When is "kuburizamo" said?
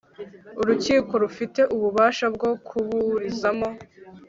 2.67-3.69